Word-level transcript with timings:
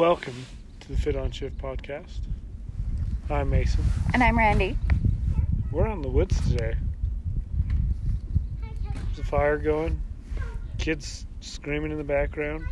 Welcome 0.00 0.46
to 0.80 0.88
the 0.88 0.96
Fit 0.96 1.14
on 1.14 1.30
Shift 1.30 1.58
podcast. 1.58 2.20
I'm 3.28 3.50
Mason. 3.50 3.84
And 4.14 4.22
I'm 4.22 4.38
Randy. 4.38 4.78
We're 5.70 5.86
out 5.86 5.96
in 5.96 6.00
the 6.00 6.08
woods 6.08 6.40
today. 6.48 6.74
There's 8.62 9.18
a 9.18 9.24
fire 9.24 9.58
going, 9.58 10.00
kids 10.78 11.26
screaming 11.40 11.92
in 11.92 11.98
the 11.98 12.04
background, 12.04 12.64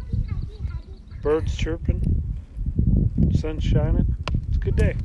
birds 1.20 1.54
chirping, 1.54 2.00
sun 3.34 3.60
shining. 3.60 4.16
It's 4.48 4.56
a 4.56 4.60
good 4.60 4.76
day. 4.76 4.96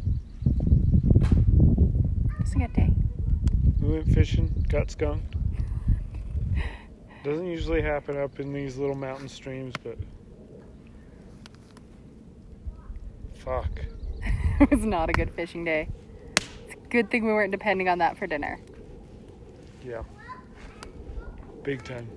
It's 2.39 2.53
a 2.53 2.57
good 2.57 2.71
day. 2.71 2.89
We 3.81 3.95
went 3.95 4.07
fishing, 4.13 4.65
got 4.69 4.89
skunked. 4.89 5.35
Doesn't 7.25 7.47
usually 7.47 7.81
happen 7.81 8.15
up 8.17 8.39
in 8.39 8.53
these 8.53 8.77
little 8.77 8.95
mountain 8.95 9.27
streams, 9.27 9.73
but 9.83 9.97
fuck. 13.43 13.69
it 14.59 14.71
was 14.71 14.85
not 14.85 15.09
a 15.09 15.13
good 15.13 15.31
fishing 15.31 15.65
day. 15.65 15.89
It's 16.37 16.73
a 16.73 16.87
good 16.89 17.11
thing 17.11 17.25
we 17.25 17.33
weren't 17.33 17.51
depending 17.51 17.89
on 17.89 17.97
that 17.99 18.17
for 18.17 18.25
dinner. 18.25 18.59
Yeah. 19.85 20.03
Big 21.63 21.83
time. 21.83 22.07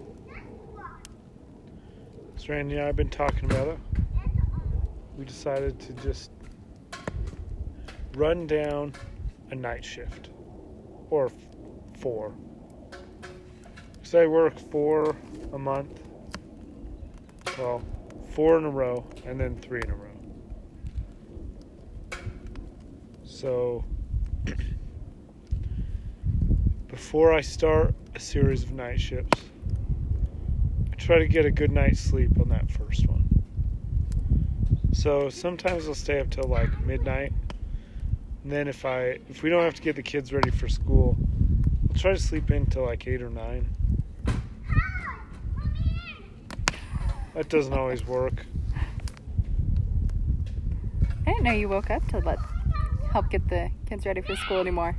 So 2.37 2.53
Randy 2.53 2.75
and 2.75 2.85
I 2.85 2.87
have 2.87 2.97
been 2.97 3.11
talking 3.11 3.51
about 3.51 3.69
it. 3.69 3.79
We 5.17 5.25
decided 5.25 5.81
to 5.81 5.93
just 5.95 6.31
run 8.15 8.47
down 8.47 8.93
a 9.51 9.55
night 9.55 9.85
shift. 9.85 10.31
Or 11.11 11.27
f- 11.27 11.33
four. 12.01 12.35
So 14.03 14.21
I 14.23 14.27
work 14.27 14.59
four 14.71 15.17
a 15.53 15.59
month. 15.59 16.03
Well, 17.59 17.83
four 18.31 18.59
in 18.59 18.65
a 18.65 18.71
row 18.71 19.05
and 19.25 19.41
then 19.41 19.57
three 19.57 19.81
in 19.83 19.91
a 19.91 19.95
row. 19.95 20.06
So 23.37 23.85
before 26.87 27.35
I 27.35 27.43
start 27.43 27.95
a 28.15 28.19
series 28.19 28.63
of 28.63 28.73
night 28.73 28.99
shifts, 28.99 29.43
I 30.91 30.97
try 30.97 31.19
to 31.19 31.29
get 31.29 31.45
a 31.45 31.51
good 31.51 31.71
night's 31.71 32.01
sleep 32.01 32.31
on 32.41 32.49
that 32.49 32.71
first 32.71 33.07
one. 33.07 33.29
So 34.95 35.29
sometimes 35.29 35.87
I'll 35.87 35.95
stay 35.95 36.19
up 36.19 36.31
till 36.31 36.49
like 36.49 36.81
midnight. 36.87 37.35
And 38.43 38.51
then 38.51 38.69
if 38.69 38.87
I 38.87 39.19
if 39.29 39.43
we 39.43 39.51
don't 39.51 39.65
have 39.65 39.75
to 39.75 39.83
get 39.83 39.97
the 39.97 40.03
kids 40.03 40.33
ready 40.33 40.51
for 40.51 40.67
school, 40.67 41.15
I'll 41.91 41.97
try 41.99 42.15
to 42.15 42.19
sleep 42.19 42.51
in 42.51 42.65
till 42.65 42.87
like 42.87 43.07
8 43.07 43.21
or 43.21 43.29
9. 43.29 43.69
That 47.35 47.51
doesn't 47.51 47.75
always 47.75 48.07
work. 48.07 48.47
I 51.27 51.33
didn't 51.33 51.43
know 51.43 51.53
you 51.53 51.69
woke 51.69 51.91
up 51.91 52.09
to 52.09 52.21
let 52.21 52.39
help 53.17 53.31
get 53.31 53.49
the 53.49 53.71
kids 53.89 54.05
ready 54.05 54.21
for 54.21 54.37
school 54.37 54.61
anymore. 54.61 54.95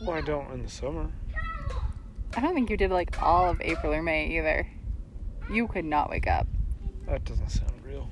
Well, 0.00 0.16
I 0.16 0.22
don't 0.22 0.50
in 0.50 0.62
the 0.62 0.70
summer. 0.70 1.10
I 2.34 2.40
don't 2.40 2.54
think 2.54 2.70
you 2.70 2.78
did 2.78 2.90
like 2.90 3.20
all 3.22 3.50
of 3.50 3.60
April 3.60 3.92
or 3.92 4.00
May 4.00 4.38
either. 4.38 4.66
You 5.52 5.68
could 5.68 5.84
not 5.84 6.08
wake 6.08 6.26
up. 6.26 6.46
That 7.06 7.26
doesn't 7.26 7.50
sound 7.50 7.84
real. 7.84 8.08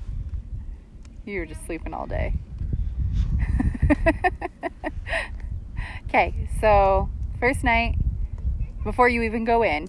You 1.25 1.39
were 1.39 1.47
just 1.47 1.65
sleeping 1.65 1.95
all 1.95 2.05
day. 2.05 2.35
okay, 6.07 6.47
so 6.61 7.09
first 7.39 7.63
night, 7.63 7.95
before 8.83 9.09
you 9.09 9.23
even 9.23 9.45
go 9.45 9.63
in, 9.63 9.87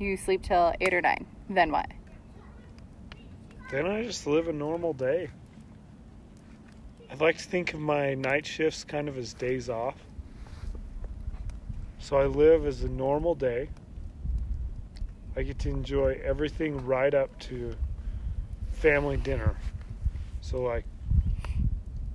you 0.00 0.16
sleep 0.16 0.42
till 0.42 0.72
8 0.80 0.94
or 0.94 1.02
9. 1.02 1.26
Then 1.50 1.72
what? 1.72 1.90
Then 3.70 3.86
I 3.86 4.02
just 4.02 4.26
live 4.26 4.48
a 4.48 4.52
normal 4.54 4.94
day. 4.94 5.28
I 7.10 7.14
like 7.14 7.38
to 7.38 7.44
think 7.44 7.72
of 7.72 7.80
my 7.80 8.14
night 8.14 8.44
shifts 8.44 8.84
kind 8.84 9.08
of 9.08 9.16
as 9.16 9.32
days 9.32 9.70
off. 9.70 9.96
So 11.98 12.16
I 12.18 12.26
live 12.26 12.66
as 12.66 12.82
a 12.82 12.88
normal 12.88 13.34
day. 13.34 13.70
I 15.34 15.42
get 15.42 15.58
to 15.60 15.70
enjoy 15.70 16.20
everything 16.22 16.84
right 16.84 17.14
up 17.14 17.38
to 17.40 17.74
family 18.72 19.16
dinner. 19.16 19.56
So, 20.40 20.60
like, 20.62 20.84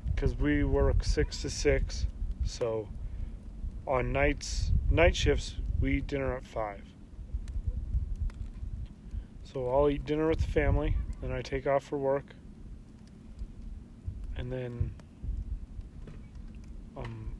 because 0.05 0.35
we 0.35 0.63
work 0.63 1.03
six 1.03 1.41
to 1.41 1.49
six, 1.49 2.05
so 2.45 2.87
on 3.87 4.11
nights, 4.11 4.71
night 4.89 5.15
shifts, 5.15 5.55
we 5.81 5.97
eat 5.97 6.07
dinner 6.07 6.35
at 6.35 6.45
five. 6.45 6.83
So 9.43 9.69
I'll 9.69 9.89
eat 9.89 10.05
dinner 10.05 10.27
with 10.29 10.39
the 10.39 10.47
family, 10.47 10.95
then 11.21 11.31
I 11.31 11.41
take 11.41 11.67
off 11.67 11.83
for 11.83 11.97
work, 11.97 12.35
and 14.37 14.51
then 14.51 14.91
um, 16.97 17.33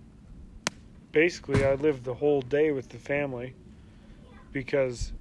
basically 1.12 1.66
I 1.66 1.76
lived 1.76 2.04
the 2.04 2.14
whole 2.14 2.42
day 2.42 2.72
with 2.72 2.90
the 2.90 2.98
family 2.98 3.54
because 4.52 5.12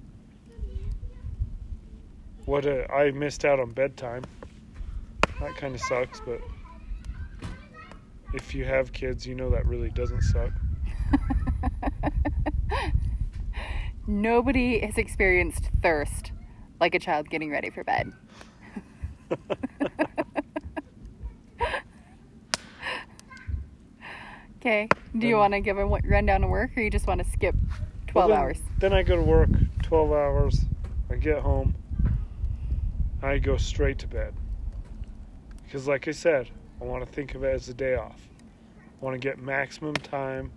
what 2.45 2.65
a, 2.65 2.91
I 2.91 3.11
missed 3.11 3.45
out 3.45 3.59
on 3.59 3.71
bedtime. 3.71 4.23
That 5.39 5.55
kind 5.55 5.75
of 5.75 5.81
sucks, 5.81 6.21
but 6.21 6.41
if 8.33 8.53
you 8.53 8.65
have 8.65 8.93
kids, 8.93 9.25
you 9.25 9.35
know 9.35 9.49
that 9.49 9.65
really 9.65 9.89
doesn't 9.89 10.21
suck. 10.21 10.51
Nobody 14.07 14.79
has 14.79 14.97
experienced 14.97 15.69
thirst 15.81 16.31
like 16.79 16.95
a 16.95 16.99
child 16.99 17.29
getting 17.29 17.51
ready 17.51 17.69
for 17.69 17.83
bed. 17.83 18.11
okay. 24.63 24.87
Do 25.17 25.27
you 25.27 25.35
want 25.35 25.53
to 25.53 25.59
give 25.59 25.77
him 25.77 25.83
a 25.83 25.87
wa- 25.87 25.99
rundown 26.05 26.43
of 26.45 26.49
work 26.49 26.71
or 26.77 26.81
you 26.81 26.89
just 26.89 27.05
want 27.05 27.21
to 27.21 27.29
skip 27.29 27.53
12 28.07 28.13
Well, 28.15 28.27
then- 28.29 28.37
hours? 28.39 28.61
Then 28.79 28.93
I 28.93 29.03
go 29.03 29.17
to 29.17 29.21
work 29.21 29.49
12 29.81 30.11
hours. 30.11 30.65
I 31.09 31.15
get 31.15 31.39
home. 31.39 31.75
I 33.21 33.37
go 33.39 33.57
straight 33.57 33.99
to 33.99 34.07
bed. 34.07 34.33
Because, 35.63 35.87
like 35.87 36.07
I 36.07 36.11
said, 36.11 36.49
I 36.81 36.85
want 36.85 37.05
to 37.05 37.11
think 37.11 37.35
of 37.35 37.43
it 37.43 37.53
as 37.53 37.67
a 37.67 37.73
day 37.73 37.95
off. 37.95 38.27
I 39.01 39.05
want 39.05 39.15
to 39.15 39.19
get 39.19 39.37
maximum 39.37 39.95
time 39.95 40.51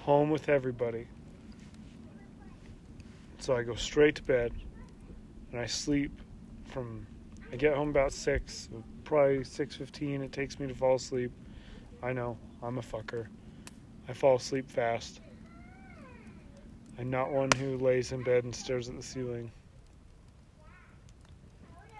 home 0.00 0.30
with 0.30 0.48
everybody. 0.48 1.06
So 3.38 3.54
I 3.54 3.62
go 3.62 3.74
straight 3.74 4.16
to 4.16 4.22
bed 4.22 4.52
and 5.52 5.60
I 5.60 5.66
sleep 5.66 6.10
from 6.66 7.06
I 7.52 7.56
get 7.56 7.76
home 7.76 7.90
about 7.90 8.12
6, 8.12 8.68
probably 9.04 9.44
6:15 9.44 10.22
it 10.22 10.32
takes 10.32 10.58
me 10.58 10.66
to 10.66 10.74
fall 10.74 10.96
asleep. 10.96 11.30
I 12.02 12.12
know, 12.12 12.36
I'm 12.62 12.78
a 12.78 12.82
fucker. 12.82 13.26
I 14.08 14.12
fall 14.12 14.36
asleep 14.36 14.70
fast. 14.70 15.20
I'm 16.98 17.10
not 17.10 17.32
one 17.32 17.50
who 17.52 17.78
lays 17.78 18.12
in 18.12 18.22
bed 18.22 18.44
and 18.44 18.54
stares 18.54 18.88
at 18.88 18.96
the 18.96 19.02
ceiling. 19.02 19.50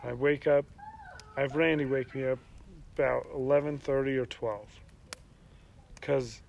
I 0.03 0.13
wake 0.13 0.47
up. 0.47 0.67
I 1.37 1.41
have 1.41 1.57
Randy 1.57 1.85
wake 1.85 2.15
me 2.15 2.25
up 2.27 2.39
about 2.95 3.27
11:30 3.35 4.17
or 4.19 4.27
12. 4.27 4.69
Cuz 6.01 6.43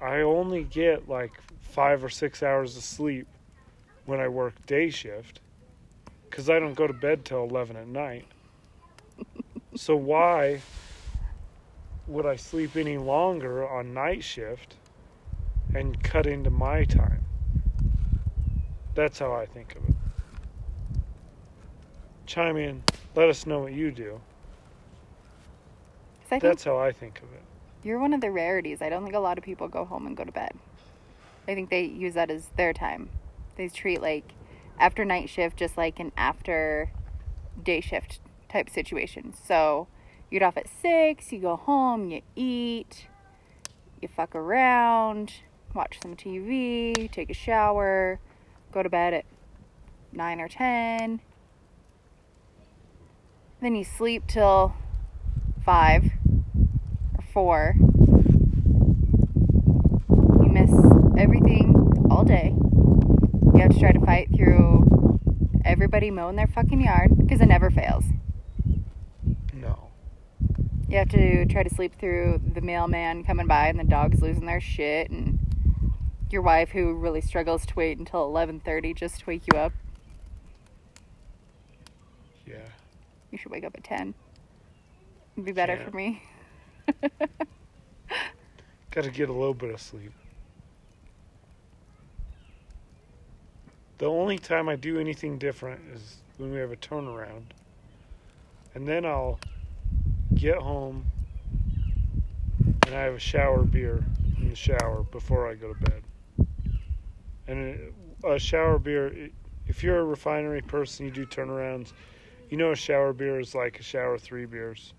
I 0.00 0.20
only 0.20 0.64
get 0.64 1.08
like 1.08 1.32
5 1.60 2.04
or 2.04 2.08
6 2.08 2.42
hours 2.42 2.76
of 2.76 2.82
sleep 2.82 3.26
when 4.06 4.20
I 4.20 4.28
work 4.28 4.54
day 4.66 4.90
shift 4.90 5.40
cuz 6.30 6.50
I 6.50 6.58
don't 6.58 6.74
go 6.74 6.86
to 6.86 6.92
bed 6.92 7.24
till 7.24 7.44
11 7.44 7.76
at 7.76 7.86
night. 7.86 8.26
so 9.74 9.96
why 9.96 10.60
would 12.06 12.26
I 12.26 12.36
sleep 12.36 12.76
any 12.76 12.98
longer 12.98 13.68
on 13.68 13.94
night 13.94 14.22
shift? 14.24 14.76
and 15.74 16.02
cut 16.02 16.26
into 16.26 16.50
my 16.50 16.84
time. 16.84 17.24
That's 18.94 19.18
how 19.18 19.32
I 19.32 19.46
think 19.46 19.76
of 19.76 19.88
it. 19.88 19.94
Chime 22.24 22.56
in. 22.56 22.82
Let 23.14 23.28
us 23.28 23.46
know 23.46 23.60
what 23.60 23.72
you 23.72 23.90
do. 23.90 24.20
That's 26.30 26.64
how 26.64 26.78
I 26.78 26.92
think 26.92 27.18
of 27.18 27.32
it. 27.32 27.42
you're 27.84 28.00
one 28.00 28.12
of 28.12 28.20
the 28.20 28.30
rarities. 28.30 28.82
I 28.82 28.88
don't 28.88 29.04
think 29.04 29.14
a 29.14 29.20
lot 29.20 29.38
of 29.38 29.44
people 29.44 29.68
go 29.68 29.84
home 29.84 30.06
and 30.06 30.16
go 30.16 30.24
to 30.24 30.32
bed. 30.32 30.52
I 31.46 31.54
think 31.54 31.70
they 31.70 31.84
use 31.84 32.14
that 32.14 32.30
as 32.30 32.48
their 32.56 32.72
time. 32.72 33.10
They 33.56 33.68
treat 33.68 34.02
like 34.02 34.32
after 34.78 35.04
night 35.04 35.28
shift 35.28 35.56
just 35.56 35.76
like 35.76 36.00
an 36.00 36.10
after 36.16 36.90
day 37.62 37.80
shift 37.80 38.18
type 38.48 38.68
situation. 38.70 39.34
So 39.46 39.86
you 40.30 40.38
get 40.38 40.46
off 40.46 40.56
at 40.56 40.66
six, 40.68 41.32
you 41.32 41.40
go 41.40 41.56
home, 41.56 42.10
you 42.10 42.22
eat, 42.34 43.06
you 44.02 44.08
fuck 44.08 44.34
around, 44.34 45.34
watch 45.74 45.98
some 46.02 46.16
TV, 46.16 47.10
take 47.10 47.30
a 47.30 47.34
shower, 47.34 48.18
go 48.72 48.82
to 48.82 48.88
bed 48.88 49.14
at 49.14 49.24
nine 50.12 50.40
or 50.40 50.48
ten. 50.48 51.20
Then 53.60 53.74
you 53.74 53.84
sleep 53.84 54.24
till 54.26 54.74
five 55.64 56.10
or 57.16 57.24
four. 57.32 57.74
You 60.08 60.48
miss 60.50 60.70
everything 61.18 61.74
all 62.10 62.24
day. 62.24 62.54
You 62.54 63.60
have 63.62 63.72
to 63.72 63.78
try 63.78 63.92
to 63.92 64.00
fight 64.00 64.28
through 64.34 65.20
everybody 65.64 66.10
mowing 66.10 66.36
their 66.36 66.46
fucking 66.46 66.80
yard 66.80 67.16
because 67.16 67.40
it 67.40 67.46
never 67.46 67.70
fails. 67.70 68.04
You 70.88 70.98
have 70.98 71.08
to 71.10 71.46
try 71.46 71.64
to 71.64 71.74
sleep 71.74 71.98
through 71.98 72.40
the 72.54 72.60
mailman 72.60 73.24
coming 73.24 73.46
by 73.48 73.66
and 73.66 73.78
the 73.78 73.84
dogs 73.84 74.22
losing 74.22 74.46
their 74.46 74.60
shit 74.60 75.10
and 75.10 75.38
your 76.30 76.42
wife 76.42 76.70
who 76.70 76.94
really 76.94 77.20
struggles 77.20 77.66
to 77.66 77.74
wait 77.74 77.98
until 77.98 78.24
11:30 78.26 78.94
just 78.94 79.20
to 79.20 79.26
wake 79.26 79.42
you 79.52 79.58
up. 79.58 79.72
Yeah. 82.46 82.68
You 83.32 83.38
should 83.38 83.50
wake 83.50 83.64
up 83.64 83.74
at 83.76 83.82
10. 83.82 84.14
It'd 85.34 85.44
be 85.44 85.52
better 85.52 85.76
Can't. 85.76 85.90
for 85.90 85.96
me. 85.96 86.22
Got 88.92 89.04
to 89.04 89.10
get 89.10 89.28
a 89.28 89.32
little 89.32 89.54
bit 89.54 89.74
of 89.74 89.80
sleep. 89.80 90.12
The 93.98 94.06
only 94.06 94.38
time 94.38 94.68
I 94.68 94.76
do 94.76 95.00
anything 95.00 95.38
different 95.38 95.80
is 95.92 96.18
when 96.36 96.52
we 96.52 96.58
have 96.58 96.70
a 96.70 96.76
turnaround. 96.76 97.44
And 98.74 98.86
then 98.86 99.04
I'll 99.04 99.40
get 100.36 100.58
home 100.58 101.04
and 102.86 102.94
I 102.94 103.02
have 103.02 103.14
a 103.14 103.18
shower 103.18 103.64
beer 103.64 104.04
in 104.38 104.50
the 104.50 104.56
shower 104.56 105.02
before 105.10 105.48
I 105.48 105.54
go 105.54 105.72
to 105.72 105.80
bed. 105.80 106.02
And 107.48 107.92
a 108.24 108.38
shower 108.38 108.78
beer, 108.78 109.30
if 109.66 109.82
you're 109.82 109.98
a 109.98 110.04
refinery 110.04 110.62
person, 110.62 111.06
you 111.06 111.12
do 111.12 111.26
turnarounds, 111.26 111.92
you 112.50 112.56
know 112.56 112.70
a 112.72 112.76
shower 112.76 113.12
beer 113.12 113.40
is 113.40 113.54
like 113.54 113.80
a 113.80 113.82
shower 113.82 114.18
three 114.18 114.46
beers, 114.46 114.92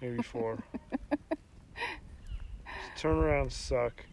maybe 0.00 0.22
four. 0.22 0.58
Turnarounds 2.98 3.52
suck. 3.52 4.04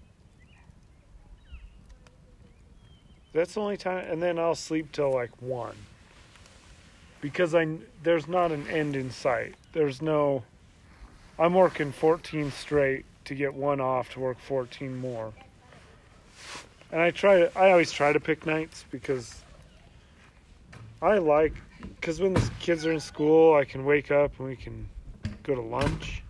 That's 3.33 3.55
the 3.55 3.61
only 3.61 3.77
time, 3.77 4.09
and 4.09 4.21
then 4.21 4.39
I'll 4.39 4.55
sleep 4.55 4.91
till 4.91 5.11
like 5.11 5.41
one. 5.41 5.75
Because 7.19 7.55
I 7.55 7.67
there's 8.03 8.27
not 8.27 8.51
an 8.51 8.67
end 8.67 8.95
in 8.95 9.09
sight. 9.11 9.55
There's 9.77 10.01
no. 10.01 10.43
I'm 11.37 11.53
working 11.53 11.91
14 11.91 12.51
straight 12.51 13.05
to 13.25 13.35
get 13.35 13.53
one 13.53 13.79
off 13.79 14.09
to 14.13 14.19
work 14.19 14.39
14 14.39 14.97
more. 14.97 15.31
And 16.91 16.99
I 16.99 17.11
try 17.11 17.37
to. 17.37 17.55
I 17.55 17.69
always 17.69 17.91
try 17.91 18.11
to 18.11 18.19
pick 18.19 18.47
nights 18.47 18.85
because 18.89 19.43
I 20.99 21.19
like. 21.19 21.53
Because 21.79 22.19
when 22.19 22.33
the 22.33 22.49
kids 22.59 22.87
are 22.87 22.91
in 22.91 22.99
school, 22.99 23.53
I 23.53 23.65
can 23.65 23.85
wake 23.85 24.09
up 24.09 24.31
and 24.39 24.47
we 24.47 24.55
can 24.55 24.89
go 25.43 25.53
to 25.53 25.61
lunch. 25.61 26.23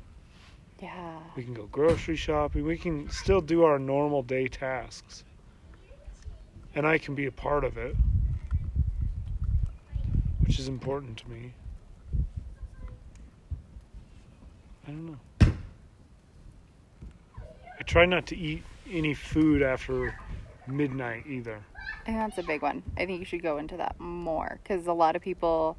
Yeah. 0.81 1.17
We 1.37 1.43
can 1.45 1.53
go 1.53 1.67
grocery 1.67 2.17
shopping. 2.17 2.65
We 2.65 2.77
can 2.77 3.09
still 3.09 3.39
do 3.39 3.63
our 3.63 3.79
normal 3.79 4.23
day 4.23 4.49
tasks. 4.49 5.23
And 6.75 6.85
I 6.85 6.97
can 6.97 7.15
be 7.15 7.27
a 7.27 7.31
part 7.31 7.63
of 7.63 7.77
it, 7.77 7.95
which 10.41 10.59
is 10.59 10.67
important 10.67 11.15
to 11.19 11.29
me. 11.29 11.53
I 14.87 14.91
don't 14.91 15.05
know. 15.05 15.17
I 17.77 17.83
try 17.83 18.05
not 18.05 18.25
to 18.27 18.37
eat 18.37 18.63
any 18.89 19.13
food 19.13 19.61
after 19.61 20.17
midnight 20.65 21.25
either. 21.27 21.59
Think 22.05 22.17
that's 22.17 22.37
a 22.37 22.43
big 22.43 22.61
one. 22.61 22.83
I 22.95 23.05
think 23.05 23.19
you 23.19 23.25
should 23.25 23.43
go 23.43 23.57
into 23.57 23.75
that 23.77 23.99
more 23.99 24.59
because 24.63 24.87
a 24.87 24.93
lot 24.93 25.17
of 25.17 25.21
people 25.21 25.75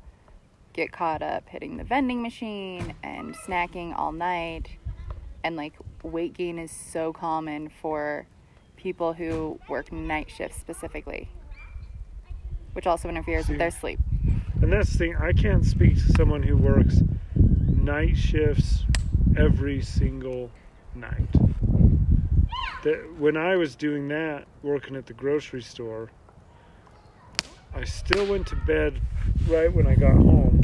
get 0.75 0.93
caught 0.93 1.23
up 1.23 1.49
hitting 1.49 1.79
the 1.79 1.85
vending 1.85 2.21
machine 2.21 2.95
and 3.03 3.35
snacking 3.35 3.97
all 3.97 4.13
night. 4.13 4.77
And 5.43 5.57
like 5.57 5.73
weight 6.03 6.35
gain 6.35 6.59
is 6.59 6.71
so 6.71 7.15
common 7.15 7.71
for 7.81 8.27
people 8.77 9.15
who 9.15 9.59
work 9.71 9.91
night 9.91 10.29
shifts 10.29 10.59
specifically, 10.59 11.31
which 12.75 12.87
also 12.87 13.09
interferes 13.09 13.47
See. 13.47 13.53
with 13.53 13.59
their 13.59 13.71
sleep. 13.71 14.01
And 14.61 14.71
that's 14.71 14.93
the 14.93 14.99
thing, 14.99 15.17
I 15.17 15.33
can't 15.33 15.65
speak 15.65 15.95
to 15.95 16.13
someone 16.13 16.43
who 16.43 16.59
works 16.59 17.01
night 17.35 18.19
shifts 18.19 18.85
every 19.39 19.81
single 19.81 20.51
night. 20.95 21.33
That 22.85 23.15
when 23.19 23.37
I 23.37 23.57
was 23.57 23.77
doing 23.77 24.09
that, 24.09 24.47
working 24.63 24.97
at 24.97 25.07
the 25.07 25.15
grocery 25.15 25.63
store, 25.63 26.11
I 27.75 27.85
still 27.85 28.27
went 28.27 28.47
to 28.49 28.57
bed 28.57 29.01
right 29.47 29.73
when 29.73 29.87
I 29.87 29.95
got 29.95 30.15
home. 30.15 30.61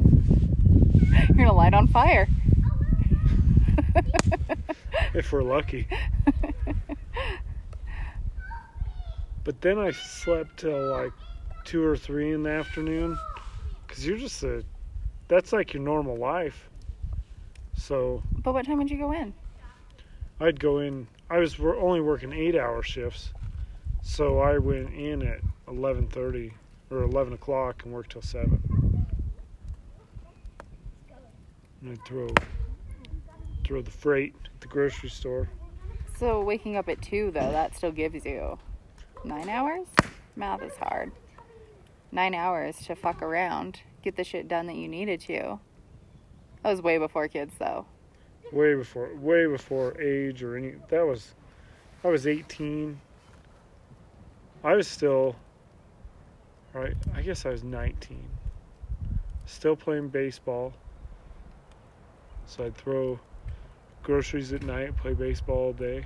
You're 1.28 1.36
gonna 1.36 1.52
light 1.52 1.74
on 1.74 1.86
fire. 1.88 2.26
if 5.14 5.32
we're 5.32 5.42
lucky. 5.42 5.88
But 9.44 9.60
then 9.60 9.78
I 9.78 9.90
slept 9.90 10.60
till 10.60 10.90
like 10.90 11.12
two 11.64 11.84
or 11.84 11.98
three 11.98 12.32
in 12.32 12.42
the 12.44 12.50
afternoon, 12.50 13.18
cause 13.86 14.04
you're 14.04 14.16
just 14.16 14.42
a, 14.42 14.64
that's 15.28 15.52
like 15.52 15.74
your 15.74 15.82
normal 15.82 16.16
life. 16.16 16.70
So 17.76 18.22
but 18.44 18.54
what 18.54 18.64
time 18.64 18.78
would 18.78 18.90
you 18.90 18.98
go 18.98 19.10
in? 19.10 19.34
I'd 20.38 20.60
go 20.60 20.78
in. 20.78 21.08
I 21.28 21.38
was 21.38 21.58
only 21.58 22.00
working 22.00 22.32
eight-hour 22.32 22.82
shifts, 22.82 23.32
so 24.02 24.38
I 24.38 24.58
went 24.58 24.94
in 24.94 25.26
at 25.26 25.40
eleven 25.66 26.06
thirty 26.06 26.52
or 26.90 27.02
eleven 27.02 27.32
o'clock 27.32 27.82
and 27.84 27.92
worked 27.92 28.12
till 28.12 28.22
seven. 28.22 29.06
And 31.80 31.92
I'd 31.92 32.04
throw 32.04 32.28
throw 33.64 33.80
the 33.80 33.90
freight 33.90 34.34
at 34.44 34.60
the 34.60 34.66
grocery 34.68 35.08
store. 35.08 35.48
So 36.18 36.42
waking 36.42 36.76
up 36.76 36.88
at 36.88 37.00
two 37.00 37.30
though, 37.30 37.50
that 37.50 37.74
still 37.74 37.92
gives 37.92 38.24
you 38.24 38.58
nine 39.24 39.48
hours. 39.48 39.86
Math 40.36 40.62
is 40.62 40.76
hard. 40.76 41.10
Nine 42.12 42.34
hours 42.34 42.76
to 42.86 42.94
fuck 42.94 43.22
around, 43.22 43.80
get 44.02 44.16
the 44.16 44.24
shit 44.24 44.46
done 44.46 44.66
that 44.66 44.76
you 44.76 44.86
needed 44.86 45.20
to. 45.22 45.58
That 46.62 46.70
was 46.70 46.82
way 46.82 46.98
before 46.98 47.26
kids 47.28 47.54
though. 47.58 47.86
Way 48.54 48.74
before 48.74 49.10
way 49.16 49.46
before 49.46 50.00
age 50.00 50.42
or 50.42 50.56
any 50.56 50.74
that 50.88 51.06
was 51.06 51.34
I 52.02 52.08
was 52.08 52.26
18 52.26 53.00
I 54.62 54.74
was 54.74 54.88
still 54.88 55.36
right 56.72 56.96
I 57.14 57.22
guess 57.22 57.44
I 57.44 57.50
was 57.50 57.64
19 57.64 58.18
still 59.46 59.76
playing 59.76 60.08
baseball. 60.08 60.72
So 62.46 62.64
I'd 62.64 62.76
throw 62.76 63.18
groceries 64.02 64.52
at 64.52 64.62
night 64.62 64.96
play 64.96 65.14
baseball 65.14 65.56
all 65.56 65.72
day. 65.72 66.04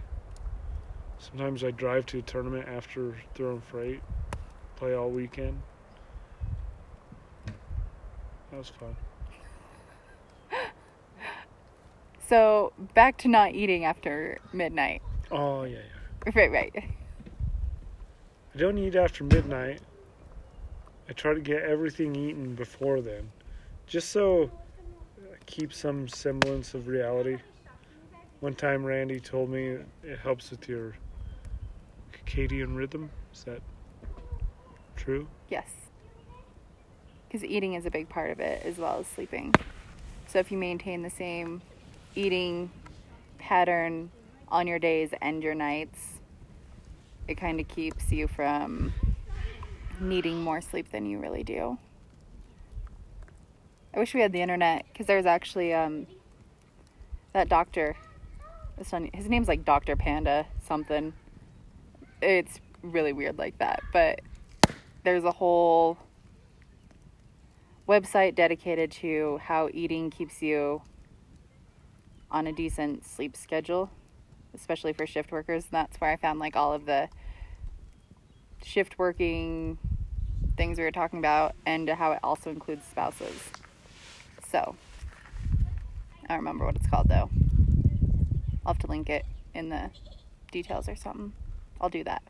Sometimes 1.18 1.64
I'd 1.64 1.76
drive 1.76 2.06
to 2.06 2.18
a 2.18 2.22
tournament 2.22 2.68
after 2.68 3.16
throwing 3.34 3.60
freight 3.60 4.00
play 4.76 4.94
all 4.94 5.10
weekend. 5.10 5.60
That 8.50 8.58
was 8.58 8.68
fun 8.68 8.96
So 12.28 12.72
back 12.94 13.16
to 13.18 13.28
not 13.28 13.54
eating 13.54 13.84
after 13.84 14.38
midnight. 14.52 15.02
oh 15.30 15.62
yeah 15.64 15.78
yeah 15.78 16.32
Right, 16.34 16.50
right. 16.50 16.72
I 18.54 18.58
don't 18.58 18.76
eat 18.76 18.96
after 18.96 19.24
midnight. 19.24 19.80
I 21.08 21.12
try 21.12 21.32
to 21.32 21.40
get 21.40 21.62
everything 21.62 22.14
eaten 22.14 22.54
before 22.54 23.00
then, 23.00 23.30
just 23.86 24.10
so 24.10 24.50
I 25.22 25.36
keep 25.46 25.72
some 25.72 26.06
semblance 26.06 26.74
of 26.74 26.86
reality. 26.86 27.38
One 28.40 28.54
time, 28.54 28.84
Randy 28.84 29.20
told 29.20 29.48
me 29.48 29.78
it 30.02 30.18
helps 30.22 30.50
with 30.50 30.68
your 30.68 30.96
circadian 32.12 32.76
rhythm. 32.76 33.10
Is 33.32 33.44
that 33.44 33.62
true? 34.96 35.28
Yes. 35.48 35.68
Because 37.26 37.42
eating 37.44 37.74
is 37.74 37.86
a 37.86 37.90
big 37.90 38.08
part 38.08 38.30
of 38.30 38.40
it 38.40 38.62
as 38.64 38.76
well 38.76 38.98
as 39.00 39.06
sleeping. 39.06 39.54
So 40.26 40.40
if 40.40 40.52
you 40.52 40.58
maintain 40.58 41.02
the 41.02 41.10
same 41.10 41.62
eating 42.14 42.70
pattern 43.38 44.10
on 44.48 44.66
your 44.66 44.78
days 44.78 45.10
and 45.20 45.42
your 45.42 45.54
nights, 45.54 45.98
it 47.26 47.36
kind 47.36 47.60
of 47.60 47.68
keeps 47.68 48.10
you 48.10 48.26
from 48.26 48.92
needing 50.00 50.42
more 50.42 50.60
sleep 50.60 50.90
than 50.90 51.06
you 51.06 51.18
really 51.18 51.42
do. 51.42 51.78
I 53.94 53.98
wish 53.98 54.14
we 54.14 54.20
had 54.20 54.32
the 54.32 54.42
internet 54.42 54.84
because 54.92 55.06
there's 55.06 55.26
actually 55.26 55.74
um, 55.74 56.06
that 57.32 57.48
doctor. 57.48 57.96
His 58.78 59.28
name's 59.28 59.48
like 59.48 59.64
Dr. 59.64 59.96
Panda 59.96 60.46
something. 60.66 61.12
It's 62.22 62.60
really 62.82 63.12
weird 63.12 63.38
like 63.38 63.58
that, 63.58 63.82
but 63.92 64.20
there's 65.04 65.24
a 65.24 65.32
whole 65.32 65.98
website 67.88 68.34
dedicated 68.34 68.90
to 68.90 69.38
how 69.42 69.70
eating 69.72 70.10
keeps 70.10 70.42
you 70.42 70.82
on 72.30 72.46
a 72.46 72.52
decent 72.52 73.04
sleep 73.04 73.36
schedule, 73.36 73.90
especially 74.54 74.92
for 74.92 75.06
shift 75.06 75.32
workers. 75.32 75.64
And 75.64 75.72
that's 75.72 76.00
where 76.00 76.10
I 76.10 76.16
found 76.16 76.38
like 76.38 76.56
all 76.56 76.72
of 76.72 76.86
the 76.86 77.08
shift 78.62 78.98
working 78.98 79.78
things 80.56 80.78
we 80.78 80.84
were 80.84 80.90
talking 80.90 81.18
about 81.18 81.54
and 81.64 81.88
how 81.88 82.12
it 82.12 82.18
also 82.22 82.50
includes 82.50 82.84
spouses. 82.84 83.50
So, 84.50 84.74
I 86.24 86.28
don't 86.28 86.38
remember 86.38 86.64
what 86.64 86.76
it's 86.76 86.86
called 86.86 87.08
though. 87.08 87.30
I'll 88.66 88.74
have 88.74 88.78
to 88.80 88.86
link 88.86 89.08
it 89.08 89.24
in 89.54 89.68
the 89.68 89.90
details 90.50 90.88
or 90.88 90.96
something. 90.96 91.32
I'll 91.80 91.88
do 91.88 92.04
that. 92.04 92.22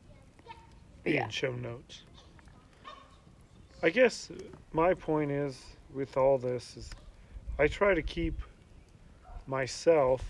But 1.03 1.13
yeah. 1.13 1.25
in 1.25 1.31
show 1.31 1.53
notes. 1.53 2.03
I 3.83 3.91
guess 3.91 4.31
my 4.73 4.95
point 4.95 5.31
is 5.31 5.61
with 5.95 6.17
all 6.17 6.39
this 6.39 6.77
is 6.77 6.91
I 7.59 7.67
try 7.67 7.95
to 7.95 8.03
keep 8.03 8.41
myself 9.49 10.23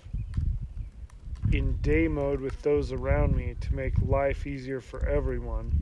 in 1.52 1.76
day 1.78 2.08
mode 2.08 2.40
with 2.40 2.60
those 2.62 2.92
around 2.92 3.34
me 3.34 3.56
to 3.60 3.74
make 3.74 3.94
life 4.02 4.46
easier 4.46 4.80
for 4.80 5.06
everyone 5.06 5.72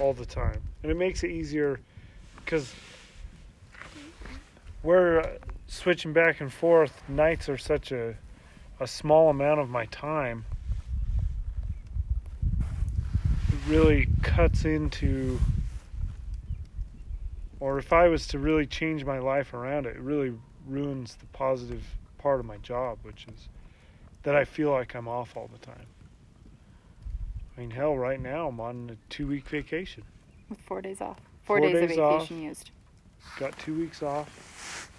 all 0.00 0.12
the 0.12 0.26
time. 0.26 0.60
And 0.82 0.92
it 0.92 0.96
makes 0.96 1.24
it 1.24 1.30
easier 1.30 1.80
because 2.36 2.72
we're 4.82 5.20
uh, 5.20 5.28
switching 5.66 6.12
back 6.12 6.40
and 6.40 6.52
forth. 6.52 7.02
Nights 7.08 7.48
are 7.48 7.58
such 7.58 7.90
a, 7.90 8.14
a 8.78 8.86
small 8.86 9.28
amount 9.28 9.60
of 9.60 9.68
my 9.68 9.86
time. 9.86 10.44
It 12.60 13.58
really 13.66 14.08
cuts 14.22 14.64
into, 14.64 15.40
or 17.58 17.78
if 17.78 17.92
I 17.92 18.06
was 18.08 18.28
to 18.28 18.38
really 18.38 18.66
change 18.66 19.04
my 19.04 19.18
life 19.18 19.52
around 19.52 19.86
it, 19.86 19.96
it 19.96 20.02
really 20.02 20.32
ruins 20.66 21.16
the 21.16 21.26
positive 21.26 21.97
part 22.18 22.40
of 22.40 22.46
my 22.46 22.56
job, 22.58 22.98
which 23.02 23.26
is 23.32 23.48
that 24.24 24.34
I 24.34 24.44
feel 24.44 24.70
like 24.70 24.94
I'm 24.94 25.08
off 25.08 25.36
all 25.36 25.48
the 25.52 25.58
time. 25.64 25.86
I 27.56 27.60
mean, 27.60 27.70
hell, 27.70 27.96
right 27.96 28.20
now 28.20 28.48
I'm 28.48 28.60
on 28.60 28.90
a 28.92 29.12
two 29.12 29.26
week 29.26 29.48
vacation. 29.48 30.04
With 30.48 30.60
four 30.60 30.80
days 30.82 31.00
off. 31.00 31.18
Four, 31.44 31.58
Four 31.58 31.72
days, 31.72 31.88
days 31.90 31.98
of 31.98 32.04
off. 32.04 32.22
vacation 32.22 32.42
used. 32.42 32.70
Got 33.38 33.58
two 33.58 33.78
weeks 33.78 34.02
off. 34.02 34.90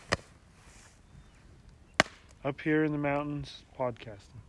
Up 2.43 2.59
here 2.61 2.83
in 2.85 2.91
the 2.91 2.97
mountains, 2.97 3.63
podcasting. 3.77 4.39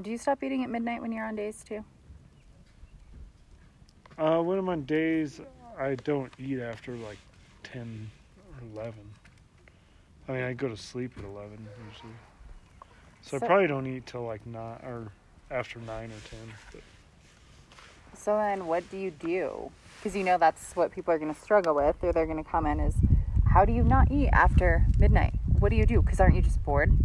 Do 0.00 0.10
you 0.10 0.16
stop 0.18 0.42
eating 0.42 0.64
at 0.64 0.70
midnight 0.70 1.02
when 1.02 1.12
you're 1.12 1.26
on 1.26 1.36
days 1.36 1.62
too? 1.62 1.84
Uh, 4.16 4.40
when 4.40 4.58
I'm 4.58 4.68
on 4.68 4.84
days, 4.84 5.40
I 5.78 5.94
don't 5.94 6.32
eat 6.38 6.58
after 6.60 6.94
like 6.96 7.18
10 7.64 8.10
11. 8.74 8.94
I 10.28 10.32
mean, 10.32 10.42
I 10.42 10.52
go 10.52 10.68
to 10.68 10.76
sleep 10.76 11.12
at 11.18 11.24
11 11.24 11.66
usually. 11.88 12.12
So, 13.22 13.38
So- 13.38 13.44
I 13.44 13.46
probably 13.46 13.66
don't 13.66 13.86
eat 13.86 14.06
till 14.06 14.24
like 14.24 14.44
9 14.46 14.60
or 14.82 15.08
after 15.50 15.78
9 15.80 16.10
or 16.10 16.28
10. 16.30 16.38
But 16.72 16.82
So 18.14 18.36
then, 18.36 18.66
what 18.66 18.88
do 18.90 18.96
you 18.96 19.10
do? 19.10 19.70
Because 19.98 20.16
you 20.16 20.24
know 20.24 20.38
that's 20.38 20.74
what 20.76 20.92
people 20.92 21.12
are 21.12 21.18
going 21.18 21.34
to 21.34 21.40
struggle 21.40 21.74
with, 21.74 21.96
or 22.02 22.12
they're 22.12 22.26
going 22.26 22.42
to 22.42 22.48
comment 22.48 22.80
is, 22.80 22.94
how 23.52 23.64
do 23.64 23.72
you 23.72 23.82
not 23.82 24.10
eat 24.10 24.28
after 24.32 24.86
midnight? 24.98 25.34
What 25.58 25.70
do 25.70 25.76
you 25.76 25.84
do? 25.86 26.00
Because 26.00 26.20
aren't 26.20 26.34
you 26.36 26.42
just 26.42 26.62
bored? 26.64 26.96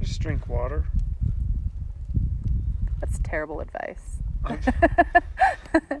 I 0.00 0.04
just 0.04 0.20
drink 0.20 0.48
water. 0.48 0.84
That's 3.00 3.18
terrible 3.22 3.60
advice. 3.60 4.22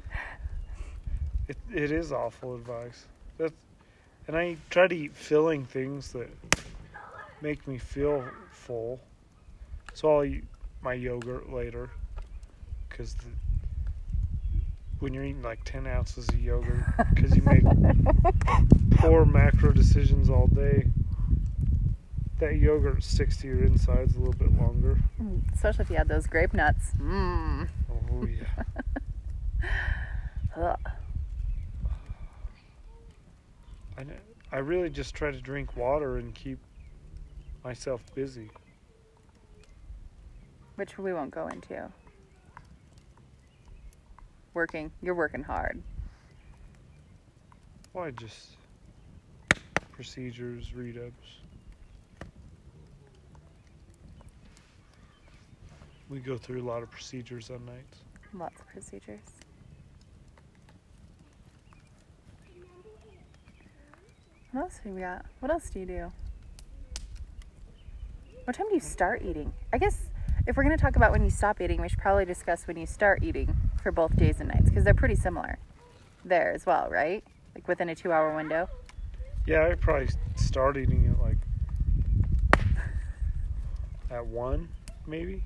It, 1.50 1.56
it 1.74 1.90
is 1.90 2.12
awful 2.12 2.54
advice. 2.54 3.06
That's, 3.36 3.52
and 4.26 4.36
I 4.36 4.56
try 4.70 4.86
to 4.86 4.94
eat 4.94 5.14
filling 5.14 5.66
things 5.66 6.12
that 6.12 6.28
make 7.40 7.66
me 7.66 7.78
feel 7.78 8.24
full. 8.50 9.00
So 9.94 10.16
I'll 10.16 10.24
eat 10.24 10.44
my 10.82 10.94
yogurt 10.94 11.52
later. 11.52 11.90
Because 12.88 13.16
when 15.00 15.14
you're 15.14 15.24
eating 15.24 15.42
like 15.42 15.64
10 15.64 15.86
ounces 15.86 16.28
of 16.28 16.40
yogurt, 16.40 16.84
because 17.14 17.34
you 17.34 17.42
make 17.42 17.64
poor 18.98 19.24
macro 19.24 19.72
decisions 19.72 20.28
all 20.28 20.46
day, 20.48 20.86
that 22.38 22.56
yogurt 22.56 23.02
sticks 23.02 23.38
to 23.38 23.46
your 23.46 23.64
insides 23.64 24.16
a 24.16 24.18
little 24.18 24.34
bit 24.34 24.52
longer. 24.58 24.98
Mm, 25.20 25.40
especially 25.54 25.84
if 25.84 25.90
you 25.90 25.96
had 25.96 26.08
those 26.08 26.26
grape 26.26 26.54
nuts. 26.54 26.92
Mmm. 26.98 27.68
Oh, 27.90 28.26
yeah. 28.26 28.46
I 34.52 34.58
really 34.58 34.90
just 34.90 35.14
try 35.14 35.30
to 35.30 35.40
drink 35.40 35.76
water 35.76 36.16
and 36.18 36.34
keep 36.34 36.58
myself 37.62 38.02
busy. 38.14 38.50
Which 40.76 40.98
we 40.98 41.12
won't 41.12 41.30
go 41.30 41.46
into. 41.48 41.90
Working. 44.54 44.90
You're 45.02 45.14
working 45.14 45.42
hard. 45.42 45.82
Why 47.92 48.10
just 48.10 48.56
procedures, 49.92 50.74
read 50.74 50.96
ups? 50.96 51.28
We 56.08 56.18
go 56.18 56.38
through 56.38 56.62
a 56.62 56.66
lot 56.66 56.82
of 56.82 56.90
procedures 56.90 57.50
on 57.50 57.64
nights. 57.66 57.98
Lots 58.34 58.60
of 58.60 58.66
procedures. 58.68 59.20
What 64.52 64.62
else 64.62 64.80
do 64.82 64.90
we 64.90 65.00
got? 65.00 65.24
What 65.38 65.52
else 65.52 65.70
do 65.70 65.78
you 65.78 65.86
do? 65.86 66.12
What 68.44 68.56
time 68.56 68.66
do 68.68 68.74
you 68.74 68.80
start 68.80 69.22
eating? 69.24 69.52
I 69.72 69.78
guess 69.78 70.06
if 70.44 70.56
we're 70.56 70.64
going 70.64 70.76
to 70.76 70.82
talk 70.82 70.96
about 70.96 71.12
when 71.12 71.22
you 71.22 71.30
stop 71.30 71.60
eating, 71.60 71.80
we 71.80 71.88
should 71.88 72.00
probably 72.00 72.24
discuss 72.24 72.66
when 72.66 72.76
you 72.76 72.86
start 72.86 73.22
eating 73.22 73.54
for 73.80 73.92
both 73.92 74.16
days 74.16 74.40
and 74.40 74.48
nights 74.48 74.68
because 74.68 74.82
they're 74.82 74.92
pretty 74.92 75.14
similar 75.14 75.58
there 76.24 76.52
as 76.52 76.66
well, 76.66 76.88
right? 76.90 77.22
Like 77.54 77.68
within 77.68 77.90
a 77.90 77.94
two 77.94 78.10
hour 78.10 78.34
window. 78.34 78.68
Yeah, 79.46 79.68
I 79.68 79.74
probably 79.76 80.08
start 80.34 80.76
eating 80.76 81.14
at 81.14 81.22
like 81.22 81.38
at 84.10 84.26
one, 84.26 84.68
maybe. 85.06 85.44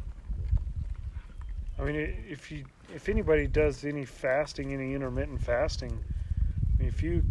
I 1.78 1.84
mean, 1.84 1.96
if 2.30 2.50
you 2.50 2.64
if 2.94 3.11
anybody 3.11 3.46
does 3.49 3.84
any 3.84 4.06
fasting, 4.06 4.73
any 4.73 4.94
intermittent 4.94 5.42
fasting, 5.42 5.92
I 5.92 6.82
mean, 6.82 6.88
if 6.88 7.02
you 7.02 7.23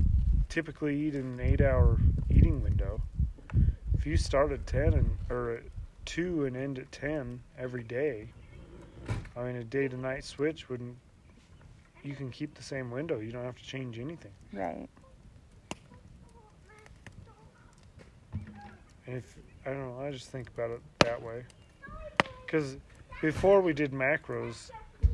typically 0.53 1.07
eat 1.07 1.15
in 1.15 1.21
an 1.21 1.39
eight-hour 1.39 1.97
eating 2.29 2.61
window, 2.61 3.01
if 3.95 4.05
you 4.05 4.15
start 4.15 4.51
at 4.51 4.67
ten 4.67 4.93
and 4.93 5.17
or 5.31 5.53
at 5.53 5.63
two 6.05 6.45
and 6.45 6.55
end 6.55 6.77
at 6.77 6.91
ten 6.91 7.39
every 7.57 7.81
day, 7.81 8.29
I 9.35 9.43
mean, 9.43 9.55
a 9.55 9.63
day-to-night 9.63 10.23
switch 10.23 10.69
wouldn't. 10.69 10.95
You 12.03 12.13
can 12.13 12.29
keep 12.29 12.53
the 12.53 12.61
same 12.61 12.91
window. 12.91 13.19
You 13.19 13.31
don't 13.31 13.45
have 13.45 13.57
to 13.57 13.63
change 13.63 13.97
anything. 13.97 14.31
Right. 14.51 14.87
And 19.07 19.17
if 19.17 19.35
I 19.65 19.71
don't 19.71 19.97
know, 19.97 20.05
I 20.05 20.11
just 20.11 20.29
think 20.29 20.49
about 20.49 20.69
it 20.69 20.81
that 20.99 21.19
way. 21.19 21.45
Because 22.45 22.77
before 23.21 23.61
we 23.61 23.73
did 23.73 23.91
macros, 23.91 24.69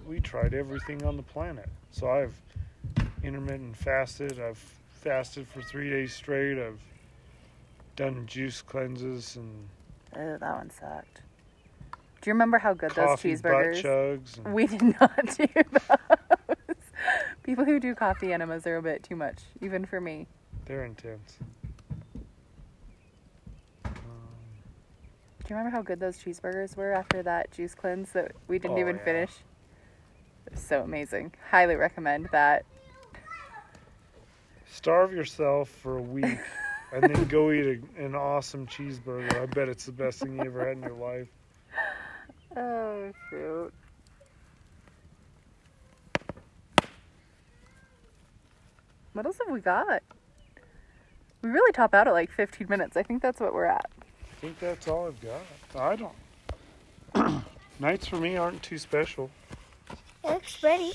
we 0.05 0.19
tried 0.19 0.53
everything 0.53 1.05
on 1.05 1.15
the 1.15 1.23
planet. 1.23 1.69
So 1.91 2.09
I've 2.09 2.35
intermittent 3.23 3.77
fasted. 3.77 4.41
I've 4.41 4.61
fasted 5.03 5.47
for 5.47 5.61
three 5.61 5.89
days 5.89 6.13
straight. 6.13 6.57
I've 6.59 6.79
done 7.95 8.25
juice 8.27 8.61
cleanses 8.61 9.35
and 9.35 9.67
Oh, 10.15 10.37
that 10.37 10.55
one 10.55 10.69
sucked. 10.71 11.21
Do 12.21 12.29
you 12.29 12.33
remember 12.33 12.57
how 12.57 12.73
good 12.73 12.91
coffee 12.91 13.31
those 13.33 13.41
butt 13.41 13.51
cheeseburgers? 13.67 13.83
chugs. 13.83 14.37
And 14.43 14.53
We 14.53 14.67
did 14.67 14.81
not 14.81 15.37
do 15.37 15.47
those. 15.55 16.75
People 17.43 17.63
who 17.65 17.79
do 17.79 17.95
coffee 17.95 18.33
enemas 18.33 18.65
are 18.67 18.77
a 18.77 18.81
bit 18.81 19.03
too 19.03 19.15
much, 19.15 19.39
even 19.61 19.85
for 19.85 20.01
me. 20.01 20.27
they're 20.65 20.83
intense. 20.85 21.37
Do 23.83 25.53
you 25.53 25.57
remember 25.57 25.75
how 25.75 25.81
good 25.81 25.99
those 25.99 26.17
cheeseburgers 26.17 26.75
were 26.77 26.91
after 26.91 27.23
that 27.23 27.51
juice 27.51 27.73
cleanse 27.73 28.11
that 28.11 28.33
we 28.47 28.59
didn't 28.59 28.77
Oh, 28.77 28.81
even 28.81 28.97
yeah. 28.97 29.03
finish? 29.05 29.31
It 30.45 30.51
was 30.53 30.61
so 30.61 30.81
amazing. 30.83 31.33
Highly 31.49 31.75
recommend 31.75 32.29
that. 32.31 32.65
Starve 34.71 35.13
yourself 35.13 35.69
for 35.69 35.97
a 35.97 36.01
week 36.01 36.39
and 36.93 37.03
then 37.03 37.25
go 37.25 37.51
eat 37.51 37.81
a, 37.97 38.03
an 38.03 38.15
awesome 38.15 38.67
cheeseburger. 38.67 39.41
I 39.41 39.45
bet 39.45 39.69
it's 39.69 39.85
the 39.85 39.91
best 39.91 40.19
thing 40.19 40.37
you 40.37 40.45
ever 40.45 40.67
had 40.67 40.77
in 40.77 40.83
your 40.83 40.93
life. 40.93 41.27
Oh 42.55 43.11
shoot. 43.29 43.73
What 49.13 49.25
else 49.25 49.37
have 49.45 49.53
we 49.53 49.59
got? 49.59 50.01
We 51.41 51.49
really 51.49 51.71
top 51.71 51.93
out 51.93 52.07
at 52.07 52.13
like 52.13 52.31
15 52.31 52.67
minutes. 52.69 52.97
I 52.97 53.03
think 53.03 53.21
that's 53.21 53.39
what 53.39 53.53
we're 53.53 53.65
at. 53.65 53.89
I 54.01 54.41
think 54.41 54.59
that's 54.59 54.87
all 54.87 55.07
I've 55.07 55.19
got. 55.21 55.41
I 55.75 55.95
don't. 55.95 57.43
Nights 57.79 58.07
for 58.07 58.17
me 58.17 58.37
aren't 58.37 58.61
too 58.63 58.77
special. 58.77 59.29
It 60.23 60.29
looks 60.29 60.57
pretty. 60.57 60.91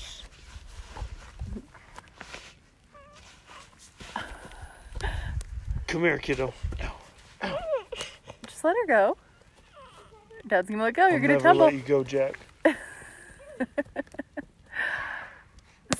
Come 5.95 6.03
here, 6.03 6.17
kiddo. 6.17 6.53
Just 8.45 8.65
let 8.65 8.75
her 8.75 8.85
go. 8.85 9.15
Dad's 10.45 10.67
gonna 10.67 10.83
let 10.83 10.93
go. 10.93 11.07
You're 11.07 11.21
I'll 11.21 11.21
gonna 11.21 11.39
tumble. 11.39 11.65
let 11.67 11.73
you 11.73 11.79
go, 11.83 12.03
Jack. 12.03 12.37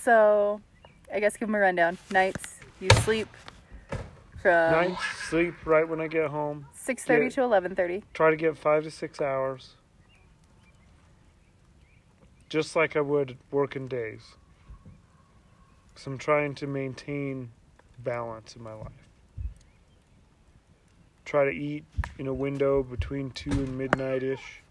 So, 0.02 0.60
I 1.14 1.22
guess 1.22 1.38
give 1.38 1.48
him 1.48 1.56
a 1.56 1.60
rundown. 1.60 1.98
Nights, 2.12 2.60
you 2.82 2.90
sleep 3.04 3.30
from 4.42 4.72
Nights, 4.72 5.02
sleep 5.30 5.66
right 5.66 5.88
when 5.88 6.02
I 6.02 6.08
get 6.08 6.30
home. 6.30 6.66
6:30 6.78 7.34
to 7.36 7.42
11:30. 7.42 8.04
Try 8.14 8.32
to 8.32 8.36
get 8.36 8.58
five 8.58 8.84
to 8.84 8.92
six 8.92 9.22
hours. 9.22 9.78
Just 12.50 12.76
like 12.76 12.98
I 12.98 13.02
would 13.02 13.38
working 13.50 13.88
days. 13.88 14.36
Because 15.94 16.06
I'm 16.06 16.18
trying 16.18 16.54
to 16.56 16.68
maintain 16.68 17.54
balance 18.04 18.58
in 18.58 18.62
my 18.62 18.74
life. 18.74 19.06
Try 21.26 21.46
to 21.46 21.52
eat 21.52 21.84
in 22.20 22.28
a 22.28 22.34
window 22.34 22.84
between 22.84 23.32
2 23.32 23.52
and 23.52 23.78
midnight 23.78 24.24
ish. 24.24 24.62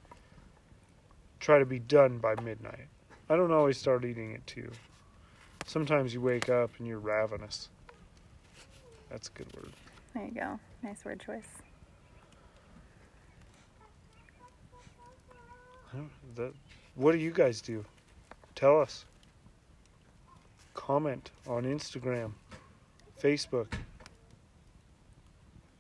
Try 1.41 1.59
to 1.59 1.67
be 1.67 1.81
done 1.81 2.19
by 2.19 2.41
midnight. 2.41 2.87
I 3.29 3.37
don't 3.37 3.53
always 3.53 3.77
start 3.77 4.05
eating 4.05 4.35
at 4.35 4.47
2. 4.47 4.71
Sometimes 5.67 6.15
you 6.15 6.21
wake 6.21 6.49
up 6.49 6.71
and 6.79 6.87
you're 6.87 6.99
ravenous. 6.99 7.69
That's 9.11 9.29
a 9.29 9.33
good 9.33 9.53
word. 9.55 9.73
There 10.15 10.25
you 10.25 10.31
go. 10.31 10.61
Nice 10.83 11.05
word 11.05 11.23
choice. 11.25 11.49
That, 16.37 16.53
what 16.95 17.13
do 17.13 17.19
you 17.19 17.31
guys 17.31 17.61
do? 17.61 17.85
Tell 18.55 18.81
us. 18.81 19.05
Comment 20.75 21.31
on 21.47 21.65
Instagram, 21.65 22.33
Facebook, 23.23 23.75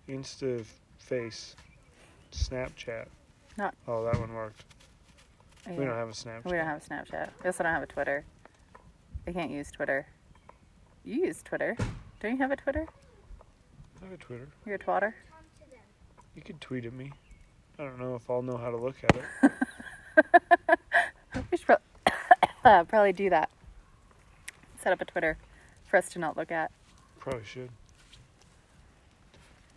Insta 0.09 0.65
Face, 0.99 1.57
Snapchat. 2.33 3.07
Not- 3.57 3.75
Oh, 3.87 4.05
that 4.05 4.19
one 4.19 4.33
worked. 4.35 4.65
Oh, 5.67 5.73
We 5.75 5.85
don't 5.85 5.95
have 5.95 6.09
a 6.09 6.13
Snapchat. 6.13 6.45
We 6.45 6.53
don't 6.57 6.67
have 6.67 6.83
a 6.83 6.85
Snapchat. 6.85 7.31
We 7.43 7.47
also 7.47 7.63
don't 7.63 7.73
have 7.73 7.83
a 7.83 7.87
Twitter. 7.87 8.25
I 9.27 9.33
can't 9.33 9.51
use 9.51 9.71
Twitter. 9.71 10.07
You 11.05 11.27
use 11.27 11.43
Twitter. 11.43 11.77
Don't 12.21 12.33
you 12.33 12.39
have 12.39 12.51
a 12.51 12.57
Twitter? 12.57 12.87
I 14.03 14.05
have 14.05 14.13
a 14.15 14.17
Twitter. 14.17 14.49
You're 14.67 14.75
a 14.75 14.79
twatter. 14.79 15.15
You 16.35 16.43
could 16.43 16.61
tweet 16.61 16.85
at 16.85 16.93
me. 16.93 17.13
I 17.79 17.85
don't 17.85 17.99
know 17.99 18.15
if 18.17 18.29
I'll 18.29 18.43
know 18.43 18.57
how 18.57 18.71
to 18.71 18.77
look 18.77 18.97
at 19.05 19.17
it. 19.17 19.53
we 21.51 21.57
should 21.57 21.67
pro- 21.67 21.77
uh, 22.65 22.85
probably 22.85 23.13
do 23.13 23.31
that. 23.31 23.51
Set 24.83 24.93
up 24.93 25.01
a 25.01 25.05
Twitter 25.05 25.39
for 25.89 25.97
us 25.97 26.09
to 26.11 26.19
not 26.19 26.37
look 26.37 26.51
at. 26.53 26.71
Probably 27.19 27.45
should. 27.45 27.71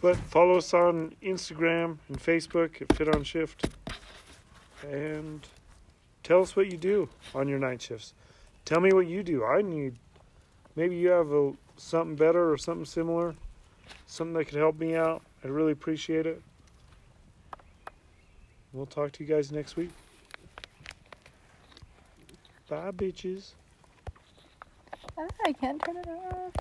But 0.01 0.15
follow 0.15 0.57
us 0.57 0.73
on 0.73 1.15
Instagram 1.23 1.97
and 2.07 2.19
Facebook 2.19 2.81
at 2.81 2.95
Fit 2.95 3.13
on 3.13 3.23
Shift. 3.23 3.67
And 4.87 5.45
tell 6.23 6.41
us 6.41 6.55
what 6.55 6.71
you 6.71 6.77
do 6.77 7.09
on 7.33 7.47
your 7.47 7.57
night 7.57 7.81
shifts. 7.81 8.13
Tell 8.63 8.79
me 8.79 8.91
what 8.93 9.07
you 9.07 9.23
do. 9.23 9.43
I 9.43 9.61
need 9.61 9.95
maybe 10.75 10.95
you 10.95 11.09
have 11.09 11.31
a 11.31 11.53
something 11.77 12.15
better 12.15 12.51
or 12.51 12.57
something 12.57 12.85
similar, 12.85 13.33
something 14.05 14.33
that 14.33 14.45
could 14.45 14.57
help 14.57 14.79
me 14.79 14.95
out. 14.95 15.21
I'd 15.43 15.49
really 15.49 15.71
appreciate 15.71 16.25
it. 16.25 16.41
We'll 18.73 18.85
talk 18.85 19.11
to 19.13 19.23
you 19.23 19.29
guys 19.33 19.51
next 19.51 19.75
week. 19.75 19.89
Bye, 22.69 22.91
bitches. 22.91 23.53
Ah, 25.17 25.27
I 25.45 25.53
can't 25.53 25.81
turn 25.83 25.97
it 25.97 26.07
off. 26.07 26.53